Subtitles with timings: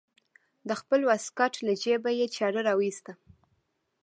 [0.67, 3.11] د خپل واسکټ له جيبه يې چاړه راوايسته.